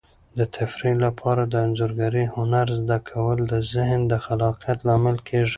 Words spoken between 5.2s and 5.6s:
کیږي.